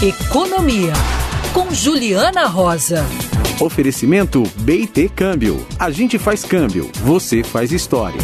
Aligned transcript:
Economia 0.00 0.92
com 1.52 1.74
Juliana 1.74 2.46
Rosa. 2.46 3.04
Oferecimento 3.60 4.44
BT 4.60 5.08
Câmbio. 5.08 5.66
A 5.76 5.90
gente 5.90 6.20
faz 6.20 6.44
câmbio, 6.44 6.88
você 7.02 7.42
faz 7.42 7.72
história. 7.72 8.20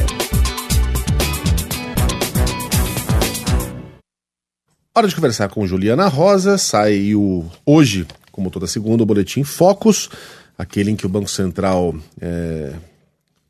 Hora 4.94 5.08
de 5.08 5.16
conversar 5.16 5.48
com 5.48 5.66
Juliana 5.66 6.06
Rosa. 6.06 6.58
Saiu 6.58 7.50
hoje, 7.66 8.06
como 8.30 8.52
toda 8.52 8.68
segunda, 8.68 9.02
o 9.02 9.06
boletim 9.06 9.42
Focus, 9.42 10.08
aquele 10.56 10.92
em 10.92 10.96
que 10.96 11.06
o 11.06 11.08
Banco 11.08 11.28
Central 11.28 11.92
é, 12.20 12.72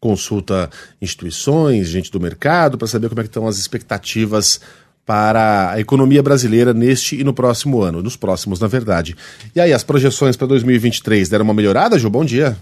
consulta 0.00 0.70
instituições, 0.98 1.88
gente 1.88 2.10
do 2.10 2.18
mercado, 2.18 2.78
para 2.78 2.88
saber 2.88 3.10
como 3.10 3.20
é 3.20 3.24
que 3.24 3.28
estão 3.28 3.46
as 3.46 3.58
expectativas 3.58 4.62
para 5.06 5.70
a 5.72 5.80
economia 5.80 6.22
brasileira 6.22 6.72
neste 6.72 7.20
e 7.20 7.24
no 7.24 7.34
próximo 7.34 7.82
ano, 7.82 8.02
nos 8.02 8.16
próximos, 8.16 8.58
na 8.60 8.66
verdade. 8.66 9.14
E 9.54 9.60
aí, 9.60 9.72
as 9.72 9.84
projeções 9.84 10.36
para 10.36 10.46
2023 10.46 11.28
deram 11.28 11.44
uma 11.44 11.54
melhorada, 11.54 11.98
Ju? 11.98 12.08
Bom 12.08 12.24
dia. 12.24 12.56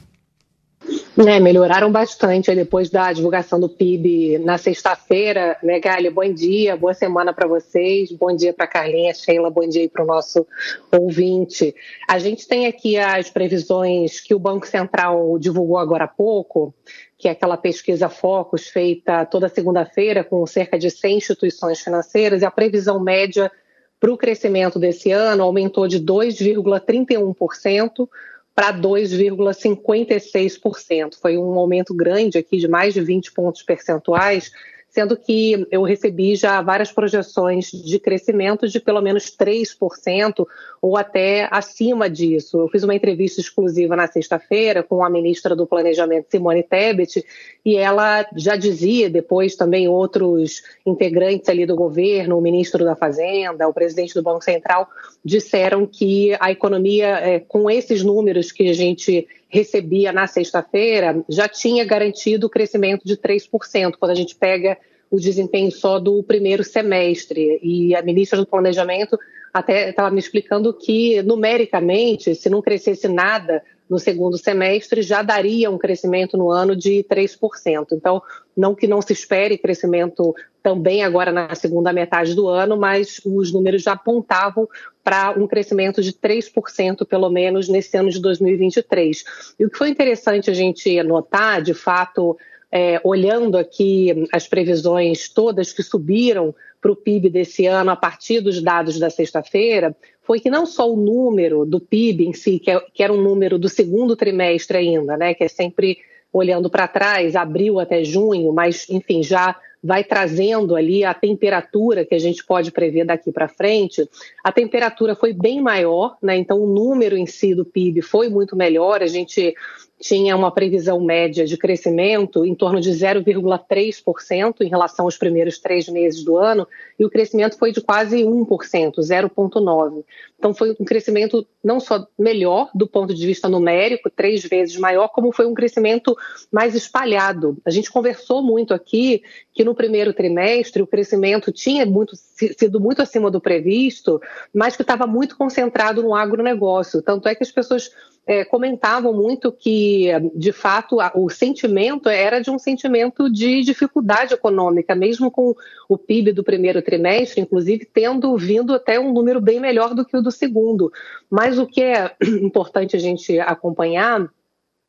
É, 1.14 1.38
melhoraram 1.38 1.92
bastante 1.92 2.54
depois 2.54 2.88
da 2.88 3.12
divulgação 3.12 3.60
do 3.60 3.68
PIB 3.68 4.38
na 4.38 4.56
sexta-feira. 4.56 5.58
Né, 5.62 5.78
Gali? 5.78 6.08
Bom 6.08 6.32
dia, 6.32 6.74
boa 6.74 6.94
semana 6.94 7.34
para 7.34 7.46
vocês, 7.46 8.10
bom 8.10 8.34
dia 8.34 8.54
para 8.54 8.66
Carlinha, 8.66 9.12
Sheila, 9.12 9.50
bom 9.50 9.68
dia 9.68 9.86
para 9.90 10.02
o 10.02 10.06
nosso 10.06 10.46
ouvinte. 10.90 11.74
A 12.08 12.18
gente 12.18 12.48
tem 12.48 12.66
aqui 12.66 12.96
as 12.96 13.28
previsões 13.28 14.20
que 14.20 14.34
o 14.34 14.38
Banco 14.38 14.66
Central 14.66 15.38
divulgou 15.38 15.76
agora 15.76 16.04
há 16.04 16.08
pouco, 16.08 16.72
que 17.18 17.28
é 17.28 17.32
aquela 17.32 17.58
pesquisa 17.58 18.08
Focus 18.08 18.68
feita 18.68 19.26
toda 19.26 19.50
segunda-feira 19.50 20.24
com 20.24 20.46
cerca 20.46 20.78
de 20.78 20.88
100 20.88 21.18
instituições 21.18 21.80
financeiras, 21.80 22.40
e 22.40 22.46
a 22.46 22.50
previsão 22.50 22.98
média 22.98 23.52
para 24.00 24.10
o 24.10 24.16
crescimento 24.16 24.78
desse 24.78 25.12
ano 25.12 25.44
aumentou 25.44 25.86
de 25.86 26.00
2,31% 26.00 28.08
para 28.54 28.72
2,56%. 28.72 31.16
Foi 31.20 31.36
um 31.38 31.58
aumento 31.58 31.92
grande 31.94 32.38
aqui 32.38 32.58
de 32.58 32.68
mais 32.68 32.94
de 32.94 33.00
20 33.00 33.32
pontos 33.32 33.62
percentuais, 33.62 34.52
sendo 34.92 35.16
que 35.16 35.66
eu 35.70 35.82
recebi 35.82 36.36
já 36.36 36.60
várias 36.60 36.92
projeções 36.92 37.70
de 37.70 37.98
crescimento 37.98 38.68
de 38.68 38.78
pelo 38.78 39.00
menos 39.00 39.34
3% 39.34 40.46
ou 40.82 40.98
até 40.98 41.48
acima 41.50 42.10
disso. 42.10 42.60
Eu 42.60 42.68
fiz 42.68 42.82
uma 42.82 42.94
entrevista 42.94 43.40
exclusiva 43.40 43.96
na 43.96 44.06
sexta-feira 44.06 44.82
com 44.82 45.02
a 45.02 45.08
ministra 45.08 45.56
do 45.56 45.66
Planejamento, 45.66 46.26
Simone 46.30 46.62
Tebet, 46.62 47.24
e 47.64 47.74
ela 47.74 48.26
já 48.36 48.54
dizia, 48.54 49.08
depois 49.08 49.56
também 49.56 49.88
outros 49.88 50.62
integrantes 50.84 51.48
ali 51.48 51.64
do 51.64 51.74
governo, 51.74 52.36
o 52.36 52.42
ministro 52.42 52.84
da 52.84 52.94
Fazenda, 52.94 53.66
o 53.66 53.72
presidente 53.72 54.12
do 54.12 54.22
Banco 54.22 54.44
Central, 54.44 54.90
disseram 55.24 55.86
que 55.86 56.36
a 56.38 56.50
economia, 56.52 57.18
é, 57.18 57.40
com 57.40 57.70
esses 57.70 58.02
números 58.02 58.52
que 58.52 58.68
a 58.68 58.74
gente 58.74 59.26
recebia 59.52 60.12
na 60.12 60.26
sexta-feira 60.26 61.22
já 61.28 61.46
tinha 61.46 61.84
garantido 61.84 62.46
o 62.46 62.50
crescimento 62.50 63.04
de 63.04 63.18
3%, 63.18 63.96
quando 63.98 64.10
a 64.10 64.14
gente 64.14 64.34
pega 64.34 64.78
o 65.10 65.20
desempenho 65.20 65.70
só 65.70 65.98
do 65.98 66.22
primeiro 66.22 66.64
semestre. 66.64 67.60
E 67.62 67.94
a 67.94 68.00
ministra 68.00 68.38
do 68.38 68.46
Planejamento 68.46 69.18
até 69.52 69.90
estava 69.90 70.10
me 70.10 70.18
explicando 70.18 70.72
que, 70.72 71.20
numericamente, 71.22 72.34
se 72.34 72.48
não 72.48 72.62
crescesse 72.62 73.06
nada 73.06 73.62
no 73.90 73.98
segundo 73.98 74.38
semestre, 74.38 75.02
já 75.02 75.20
daria 75.20 75.70
um 75.70 75.76
crescimento 75.76 76.38
no 76.38 76.50
ano 76.50 76.74
de 76.74 77.04
3%. 77.04 77.88
Então, 77.92 78.22
não 78.56 78.74
que 78.74 78.86
não 78.86 79.02
se 79.02 79.12
espere 79.12 79.58
crescimento 79.58 80.34
também 80.62 81.02
agora 81.02 81.32
na 81.32 81.54
segunda 81.54 81.92
metade 81.92 82.34
do 82.34 82.48
ano, 82.48 82.76
mas 82.76 83.20
os 83.24 83.52
números 83.52 83.82
já 83.82 83.92
apontavam 83.92 84.68
para 85.02 85.34
um 85.36 85.46
crescimento 85.46 86.00
de 86.00 86.12
3%, 86.12 87.04
pelo 87.06 87.28
menos, 87.28 87.68
nesse 87.68 87.96
ano 87.96 88.10
de 88.10 88.20
2023. 88.20 89.24
E 89.58 89.64
o 89.64 89.70
que 89.70 89.76
foi 89.76 89.88
interessante 89.88 90.50
a 90.50 90.54
gente 90.54 91.02
notar, 91.02 91.60
de 91.60 91.74
fato, 91.74 92.36
é, 92.70 93.00
olhando 93.04 93.58
aqui 93.58 94.26
as 94.32 94.46
previsões 94.46 95.28
todas 95.28 95.72
que 95.72 95.82
subiram 95.82 96.54
para 96.80 96.90
o 96.90 96.96
PIB 96.96 97.28
desse 97.28 97.66
ano 97.66 97.90
a 97.90 97.96
partir 97.96 98.40
dos 98.40 98.62
dados 98.62 98.98
da 98.98 99.10
sexta-feira 99.10 99.94
foi 100.22 100.40
que 100.40 100.50
não 100.50 100.64
só 100.64 100.90
o 100.90 100.96
número 100.96 101.66
do 101.66 101.80
PIB 101.80 102.26
em 102.26 102.32
si, 102.32 102.58
que, 102.58 102.70
é, 102.70 102.80
que 102.94 103.02
era 103.02 103.12
um 103.12 103.20
número 103.20 103.58
do 103.58 103.68
segundo 103.68 104.16
trimestre 104.16 104.78
ainda, 104.78 105.16
né, 105.16 105.34
que 105.34 105.44
é 105.44 105.48
sempre 105.48 105.98
olhando 106.32 106.70
para 106.70 106.88
trás, 106.88 107.36
abril 107.36 107.78
até 107.78 108.02
junho, 108.02 108.52
mas 108.52 108.88
enfim, 108.88 109.22
já 109.22 109.54
vai 109.82 110.04
trazendo 110.04 110.76
ali 110.76 111.04
a 111.04 111.12
temperatura 111.12 112.04
que 112.04 112.14
a 112.14 112.18
gente 112.18 112.44
pode 112.44 112.70
prever 112.70 113.04
daqui 113.04 113.32
para 113.32 113.48
frente. 113.48 114.08
A 114.44 114.52
temperatura 114.52 115.16
foi 115.16 115.32
bem 115.32 115.60
maior, 115.60 116.16
né? 116.22 116.36
Então 116.36 116.60
o 116.62 116.66
número 116.66 117.16
em 117.16 117.26
si 117.26 117.54
do 117.54 117.64
PIB 117.64 118.00
foi 118.00 118.28
muito 118.28 118.54
melhor. 118.54 119.02
A 119.02 119.06
gente 119.06 119.54
tinha 120.02 120.36
uma 120.36 120.50
previsão 120.50 121.00
média 121.00 121.46
de 121.46 121.56
crescimento 121.56 122.44
em 122.44 122.54
torno 122.56 122.80
de 122.80 122.90
0,3% 122.90 124.56
em 124.60 124.68
relação 124.68 125.04
aos 125.04 125.16
primeiros 125.16 125.58
três 125.58 125.88
meses 125.88 126.24
do 126.24 126.36
ano, 126.36 126.66
e 126.98 127.04
o 127.04 127.10
crescimento 127.10 127.56
foi 127.56 127.70
de 127.70 127.80
quase 127.80 128.24
1%, 128.24 128.94
0,9%. 128.98 130.04
Então, 130.42 130.52
foi 130.52 130.72
um 130.72 130.84
crescimento 130.84 131.46
não 131.62 131.78
só 131.78 132.04
melhor 132.18 132.68
do 132.74 132.84
ponto 132.84 133.14
de 133.14 133.24
vista 133.24 133.48
numérico, 133.48 134.10
três 134.10 134.42
vezes 134.42 134.76
maior, 134.76 135.06
como 135.06 135.30
foi 135.30 135.46
um 135.46 135.54
crescimento 135.54 136.16
mais 136.50 136.74
espalhado. 136.74 137.56
A 137.64 137.70
gente 137.70 137.92
conversou 137.92 138.42
muito 138.42 138.74
aqui 138.74 139.22
que 139.54 139.62
no 139.62 139.72
primeiro 139.72 140.12
trimestre 140.12 140.82
o 140.82 140.86
crescimento 140.86 141.52
tinha 141.52 141.86
muito, 141.86 142.16
sido 142.16 142.80
muito 142.80 143.00
acima 143.00 143.30
do 143.30 143.40
previsto, 143.40 144.20
mas 144.52 144.74
que 144.74 144.82
estava 144.82 145.06
muito 145.06 145.36
concentrado 145.36 146.02
no 146.02 146.12
agronegócio. 146.12 147.00
Tanto 147.02 147.28
é 147.28 147.36
que 147.36 147.44
as 147.44 147.52
pessoas 147.52 147.92
é, 148.26 148.44
comentavam 148.44 149.12
muito 149.12 149.50
que, 149.50 150.08
de 150.34 150.52
fato, 150.52 150.98
o 151.14 151.28
sentimento 151.28 152.08
era 152.08 152.40
de 152.40 152.50
um 152.50 152.58
sentimento 152.58 153.30
de 153.30 153.62
dificuldade 153.62 154.34
econômica, 154.34 154.94
mesmo 154.94 155.30
com 155.30 155.54
o 155.88 155.98
PIB 155.98 156.32
do 156.32 156.44
primeiro 156.44 156.80
trimestre, 156.80 157.40
inclusive, 157.40 157.84
tendo 157.84 158.36
vindo 158.36 158.74
até 158.74 158.98
um 158.98 159.12
número 159.12 159.40
bem 159.40 159.60
melhor 159.60 159.94
do 159.94 160.04
que 160.04 160.16
o 160.16 160.22
do 160.22 160.30
segundo. 160.32 160.90
Mas 161.30 161.58
o 161.58 161.66
que 161.66 161.82
é 161.82 162.16
importante 162.42 162.96
a 162.96 162.98
gente 162.98 163.38
acompanhar 163.38 164.28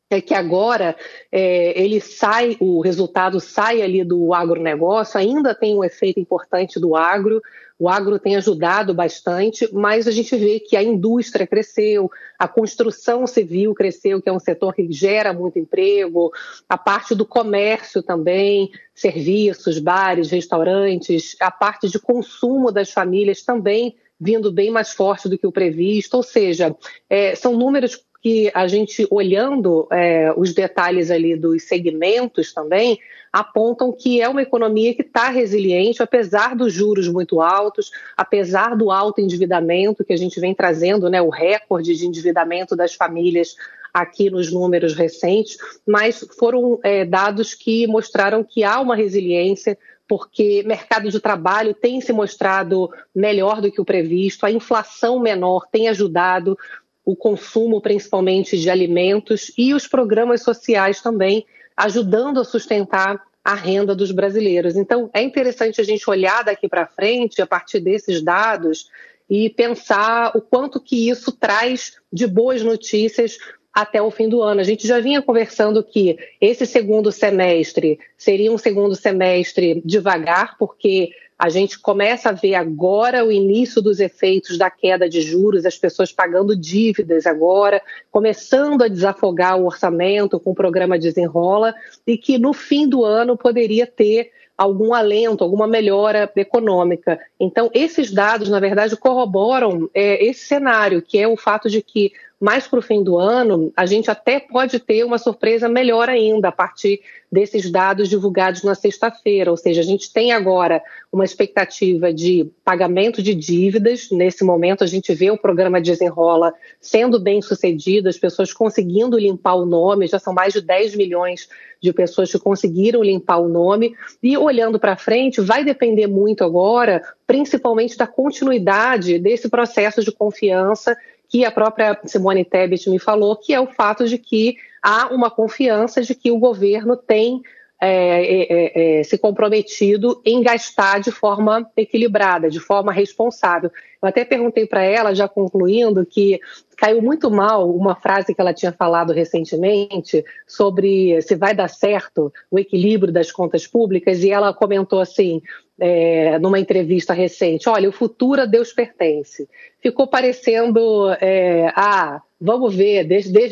é 0.10 0.22
que 0.22 0.34
agora 0.34 0.95
é, 1.31 1.80
ele 1.81 2.00
sai, 2.00 2.56
o 2.60 2.81
resultado 2.81 3.40
sai 3.40 3.81
ali 3.81 4.04
do 4.04 4.34
agronegócio, 4.34 5.19
ainda 5.19 5.56
tem 5.56 5.75
um 5.75 5.84
efeito 5.84 6.19
importante 6.19 6.80
do 6.80 6.95
agro, 6.95 7.42
o 7.80 7.90
agro 7.90 8.19
tem 8.19 8.36
ajudado 8.36 8.94
bastante, 8.94 9.68
mas 9.74 10.07
a 10.07 10.12
gente 10.12 10.36
vê 10.38 10.60
que 10.60 10.78
a 10.78 10.84
indústria 10.84 11.48
cresceu, 11.48 12.10
a 12.38 12.48
construção 12.48 13.25
civil 13.25 13.74
cresceu, 13.74 14.22
que 14.22 14.30
é 14.30 14.31
um 14.31 14.39
setor 14.39 14.74
que 14.74 14.89
gera 14.92 15.34
muito 15.34 15.60
emprego, 15.60 16.31
a 16.69 16.78
parte 16.78 17.16
do 17.16 17.25
comércio 17.25 18.04
também, 18.04 18.72
serviços, 18.94 19.80
bares, 19.80 20.30
restaurantes, 20.30 21.36
a 21.39 21.50
parte 21.50 21.89
de 21.89 22.00
consumo 22.00 22.72
das 22.72 22.92
famílias 22.92 23.42
também 23.42 23.96
vindo 24.24 24.52
bem 24.52 24.72
mais 24.72 24.94
forte 24.94 25.28
do 25.28 25.38
que 25.38 25.46
o 25.46 25.52
previsto, 25.52 26.16
ou 26.16 26.24
seja, 26.24 26.75
é, 27.10 27.36
são 27.36 27.58
números 27.58 28.00
que 28.22 28.50
a 28.54 28.68
gente, 28.68 29.06
olhando 29.12 29.86
é, 29.92 30.34
os 30.38 30.54
detalhes 30.54 31.12
ali 31.12 31.36
dos 31.36 31.64
segmentos 31.64 32.54
também, 32.54 32.98
apontam 33.34 33.92
que 33.92 34.22
é 34.22 34.30
uma 34.30 34.42
economia 34.42 34.94
que 34.94 35.02
está 35.02 35.28
resiliente, 35.28 36.02
apesar 36.02 36.56
dos 36.56 36.72
juros 36.72 37.10
muito 37.10 37.42
altos, 37.42 37.92
apesar 38.16 38.78
do 38.78 38.92
alto 38.92 39.20
endividamento 39.20 40.06
que 40.06 40.14
a 40.14 40.18
gente 40.18 40.40
vem 40.40 40.56
trazendo, 40.56 41.10
né, 41.10 41.22
o 41.22 41.30
recorde 41.30 41.96
de 41.98 42.06
endividamento 42.06 42.78
das 42.78 42.94
famílias 42.94 43.58
aqui 43.94 44.30
nos 44.30 44.51
números 44.51 44.94
recentes, 44.94 45.57
mas 45.86 46.25
foram 46.38 46.80
é, 46.84 47.06
dados 47.06 47.54
que 47.54 47.86
mostraram 47.86 48.44
que 48.44 48.63
há 48.63 48.80
uma 48.80 48.95
resiliência 48.95 49.78
porque 50.07 50.63
mercado 50.66 51.10
de 51.10 51.19
trabalho 51.19 51.74
tem 51.74 52.01
se 52.01 52.12
mostrado 52.12 52.92
melhor 53.16 53.62
do 53.62 53.72
que 53.72 53.80
o 53.80 53.86
previsto, 53.86 54.45
a 54.45 54.51
inflação 54.51 55.19
menor 55.19 55.66
tem 55.72 55.88
ajudado 55.88 56.57
o 57.06 57.16
consumo, 57.16 57.81
principalmente 57.81 58.57
de 58.57 58.69
alimentos, 58.69 59.51
e 59.57 59.74
os 59.74 59.88
programas 59.88 60.42
sociais 60.42 61.01
também 61.01 61.46
ajudando 61.75 62.39
a 62.39 62.46
sustentar 62.46 63.22
a 63.44 63.54
renda 63.56 63.94
dos 63.94 64.12
brasileiros. 64.12 64.75
Então, 64.75 65.10
é 65.13 65.22
interessante 65.22 65.81
a 65.81 65.84
gente 65.84 66.10
olhar 66.10 66.44
daqui 66.44 66.68
para 66.69 66.86
frente, 66.86 67.42
a 67.42 67.48
partir 67.48 67.80
desses 67.80 68.22
dados, 68.22 68.89
e 69.30 69.50
pensar 69.50 70.31
o 70.36 70.42
quanto 70.42 70.80
que 70.80 71.10
isso 71.10 71.31
traz 71.31 71.94
de 72.12 72.28
boas 72.28 72.62
notícias 72.62 73.38
até 73.74 74.02
o 74.02 74.12
fim 74.12 74.30
do 74.30 74.42
ano. 74.42 74.62
A 74.62 74.64
gente 74.64 74.88
já 74.88 75.00
vinha 75.00 75.22
conversando 75.22 75.84
que 75.84 76.18
esse 76.40 76.66
segundo 76.66 77.12
semestre 77.12 78.00
seria 78.18 78.52
um 78.52 78.58
segundo 78.58 78.96
semestre 78.96 79.81
devagar, 79.84 80.56
porque 80.58 81.12
a 81.38 81.50
gente 81.50 81.80
começa 81.80 82.30
a 82.30 82.34
ver 82.34 82.56
agora 82.56 83.25
o 83.25 83.31
início 83.31 83.81
dos 83.81 84.00
efeitos 84.00 84.58
da 84.58 84.70
queda 84.70 85.10
de 85.10 85.22
juros, 85.22 85.66
as 85.66 85.78
pessoas 85.78 86.12
pagando 86.12 86.56
dívidas 86.56 87.25
agora, 87.25 87.81
começando 88.12 88.84
a 88.84 88.88
desafogar 88.88 89.58
o 89.58 89.66
orçamento 89.66 90.40
com 90.40 90.52
o 90.52 90.56
programa 90.56 90.98
Desenrola, 90.98 91.74
e 92.06 92.18
que 92.18 92.38
no 92.38 92.54
fim 92.54 92.88
do 92.88 93.04
ano 93.04 93.36
poderia 93.36 93.88
ter 93.88 94.31
algum 94.56 94.94
alento, 94.94 95.44
alguma 95.44 95.68
melhora 95.68 96.31
econômica. 96.36 97.20
Então, 97.40 97.70
esses 97.74 98.12
dados, 98.12 98.50
na 98.50 98.60
verdade, 98.60 98.96
corroboram 98.96 99.90
é, 99.94 100.24
esse 100.24 100.46
cenário, 100.46 101.02
que 101.02 101.18
é 101.18 101.28
o 101.28 101.36
fato 101.36 101.70
de 101.70 101.81
que 101.81 102.14
mais 102.44 102.68
para 102.68 102.80
o 102.80 102.81
fim 102.81 103.01
do 103.01 103.18
ano, 103.18 103.72
a 103.74 103.86
gente 103.86 104.12
até 104.12 104.38
pode 104.38 104.78
ter 104.78 105.06
uma 105.06 105.18
surpresa 105.18 105.69
melhor 105.69 106.10
ainda 106.10 106.50
a 106.50 106.51
partir 106.51 107.00
desses 107.31 107.72
dados 107.72 108.10
divulgados 108.10 108.63
na 108.63 108.75
sexta-feira. 108.75 109.50
Ou 109.50 109.56
seja, 109.56 109.80
a 109.80 109.84
gente 109.84 110.12
tem 110.12 110.34
agora 110.34 110.84
uma 111.10 111.24
expectativa 111.24 112.12
de 112.12 112.51
pagamento 112.66 113.24
de 113.24 113.34
dívidas. 113.34 114.10
Nesse 114.12 114.44
momento, 114.44 114.84
a 114.84 114.88
gente 114.88 115.13
vê 115.13 115.31
o 115.31 115.38
programa 115.38 115.80
Desenrola 115.80 116.54
sendo 116.81 117.18
bem 117.18 117.42
sucedido, 117.42 118.10
as 118.10 118.18
pessoas 118.18 118.51
conseguindo 118.51 119.18
limpar 119.18 119.56
o 119.56 119.66
nome, 119.66 120.07
já 120.07 120.19
são 120.19 120.34
mais 120.34 120.51
de 120.51 120.60
10 120.60 120.98
milhões 120.98 121.48
de 121.81 121.94
pessoas 121.94 122.30
que 122.30 122.39
conseguiram 122.39 123.01
limpar 123.01 123.38
o 123.38 123.48
nome. 123.48 123.96
E 124.22 124.38
olhando 124.38 124.78
para 124.78 124.98
frente, 124.98 125.39
vai 125.39 125.63
depender 125.63 126.07
muito 126.07 126.44
agora, 126.44 127.01
principalmente 127.25 127.98
da 127.98 128.06
continuidade 128.06 129.18
desse 129.18 129.48
processo 129.50 130.04
de 130.04 130.12
confiança 130.12 130.94
que 131.33 131.44
a 131.44 131.51
própria 131.51 132.00
Simone 132.06 132.45
Tebet 132.45 132.88
me 132.91 133.00
falou, 133.00 133.35
que 133.35 133.56
é 133.56 133.59
o 133.59 133.65
fato 133.65 134.07
de 134.07 134.19
que 134.19 134.56
há 134.83 135.07
uma 135.07 135.31
confiança 135.31 136.00
de 136.00 136.13
que 136.13 136.30
o 136.30 136.38
governo 136.38 136.95
tem 136.95 137.41
é, 137.85 138.24
é, 138.24 138.47
é, 138.50 139.00
é, 139.00 139.03
se 139.03 139.18
comprometido 139.18 140.21
em 140.24 140.41
gastar 140.41 141.01
de 141.01 141.12
forma 141.12 141.69
equilibrada, 141.75 142.50
de 142.50 142.59
forma 142.59 142.94
responsável. 142.94 143.69
Eu 144.01 144.07
até 144.07 144.24
perguntei 144.24 144.65
para 144.65 144.83
ela, 144.83 145.13
já 145.13 145.27
concluindo, 145.27 146.06
que 146.06 146.39
caiu 146.77 147.01
muito 147.01 147.30
mal 147.30 147.69
uma 147.69 147.95
frase 147.95 148.33
que 148.33 148.39
ela 148.39 148.53
tinha 148.53 148.71
falado 148.71 149.12
recentemente 149.12 150.24
sobre 150.47 151.21
se 151.21 151.35
vai 151.35 151.53
dar 151.53 151.68
certo 151.68 152.31
o 152.50 152.57
equilíbrio 152.57 153.12
das 153.12 153.31
contas 153.31 153.68
públicas, 153.68 154.24
e 154.24 154.31
ela 154.31 154.53
comentou 154.53 155.00
assim, 155.01 155.41
é, 155.79 156.39
numa 156.39 156.59
entrevista 156.59 157.13
recente: 157.13 157.68
olha, 157.68 157.89
o 157.89 157.94
futuro 157.94 158.41
a 158.41 158.45
Deus 158.45 158.71
pertence. 158.71 159.47
Ficou 159.81 160.07
parecendo, 160.07 161.09
é, 161.19 161.71
ah, 161.75 162.21
vamos 162.39 162.74
ver, 162.74 163.07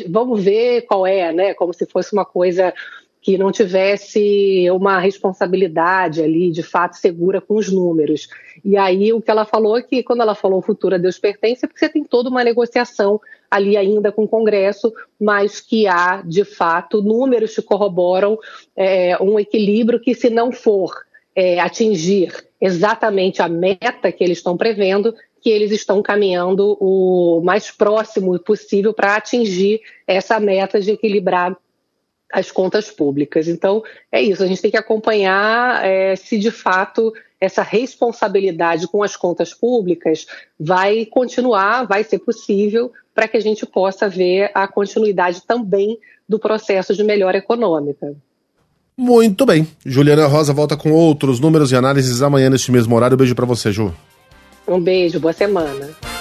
vamos 0.08 0.42
ver 0.42 0.82
qual 0.82 1.06
é, 1.06 1.32
né? 1.32 1.54
Como 1.54 1.74
se 1.74 1.84
fosse 1.84 2.12
uma 2.14 2.24
coisa 2.24 2.72
que 3.22 3.38
não 3.38 3.52
tivesse 3.52 4.68
uma 4.72 4.98
responsabilidade 4.98 6.20
ali, 6.20 6.50
de 6.50 6.62
fato, 6.62 6.96
segura 6.96 7.40
com 7.40 7.54
os 7.54 7.72
números. 7.72 8.28
E 8.64 8.76
aí 8.76 9.12
o 9.12 9.22
que 9.22 9.30
ela 9.30 9.44
falou 9.44 9.78
é 9.78 9.82
que, 9.82 10.02
quando 10.02 10.22
ela 10.22 10.34
falou 10.34 10.58
o 10.58 10.62
futuro 10.62 10.96
a 10.96 10.98
Deus 10.98 11.20
pertence, 11.20 11.64
é 11.64 11.68
porque 11.68 11.78
você 11.78 11.88
tem 11.88 12.02
toda 12.02 12.28
uma 12.28 12.42
negociação 12.42 13.20
ali 13.48 13.76
ainda 13.76 14.10
com 14.10 14.24
o 14.24 14.28
Congresso, 14.28 14.92
mas 15.20 15.60
que 15.60 15.86
há, 15.86 16.20
de 16.26 16.44
fato, 16.44 17.00
números 17.00 17.54
que 17.54 17.62
corroboram 17.62 18.36
é, 18.76 19.16
um 19.22 19.38
equilíbrio 19.38 20.00
que, 20.00 20.14
se 20.14 20.28
não 20.28 20.50
for 20.50 20.92
é, 21.36 21.60
atingir 21.60 22.32
exatamente 22.60 23.40
a 23.40 23.48
meta 23.48 24.10
que 24.10 24.24
eles 24.24 24.38
estão 24.38 24.56
prevendo, 24.56 25.14
que 25.40 25.48
eles 25.48 25.70
estão 25.70 26.02
caminhando 26.02 26.76
o 26.80 27.40
mais 27.44 27.70
próximo 27.70 28.36
possível 28.40 28.92
para 28.92 29.14
atingir 29.14 29.80
essa 30.06 30.40
meta 30.40 30.80
de 30.80 30.90
equilibrar 30.90 31.56
as 32.32 32.50
contas 32.50 32.90
públicas. 32.90 33.46
Então, 33.46 33.82
é 34.10 34.20
isso, 34.22 34.42
a 34.42 34.46
gente 34.46 34.62
tem 34.62 34.70
que 34.70 34.76
acompanhar 34.76 35.84
é, 35.84 36.16
se 36.16 36.38
de 36.38 36.50
fato 36.50 37.12
essa 37.38 37.62
responsabilidade 37.62 38.86
com 38.86 39.02
as 39.02 39.16
contas 39.16 39.52
públicas 39.52 40.26
vai 40.58 41.04
continuar, 41.04 41.84
vai 41.86 42.04
ser 42.04 42.20
possível, 42.20 42.92
para 43.14 43.28
que 43.28 43.36
a 43.36 43.40
gente 43.40 43.66
possa 43.66 44.08
ver 44.08 44.50
a 44.54 44.66
continuidade 44.66 45.42
também 45.46 45.98
do 46.28 46.38
processo 46.38 46.94
de 46.94 47.04
melhora 47.04 47.36
econômica. 47.36 48.14
Muito 48.96 49.44
bem. 49.44 49.66
Juliana 49.84 50.26
Rosa 50.26 50.52
volta 50.52 50.76
com 50.76 50.92
outros 50.92 51.40
números 51.40 51.72
e 51.72 51.76
análises 51.76 52.22
amanhã 52.22 52.48
neste 52.48 52.70
mesmo 52.70 52.94
horário. 52.94 53.16
beijo 53.16 53.34
para 53.34 53.46
você, 53.46 53.72
Ju. 53.72 53.92
Um 54.66 54.80
beijo, 54.80 55.18
boa 55.18 55.32
semana. 55.32 56.11